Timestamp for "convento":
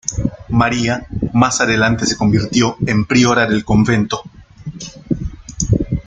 3.63-4.23